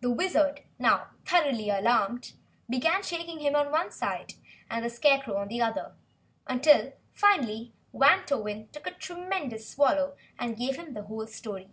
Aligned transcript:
The 0.00 0.08
Wizard, 0.10 0.62
now 0.78 1.08
thoroughly 1.26 1.68
alarmed, 1.68 2.32
began 2.66 3.02
shaking 3.02 3.40
him 3.40 3.54
on 3.54 3.70
one 3.70 3.90
side 3.90 4.32
and 4.70 4.82
the 4.82 4.88
Scarecrow 4.88 5.36
on 5.36 5.48
the 5.48 5.60
other, 5.60 5.94
until 6.46 6.94
finally 7.12 7.74
Wantowin 7.92 8.72
took 8.72 8.86
a 8.86 8.92
tremendous 8.92 9.68
swallow 9.68 10.16
and 10.38 10.56
gave 10.56 10.78
them 10.78 10.94
the 10.94 11.02
whole 11.02 11.26
story. 11.26 11.68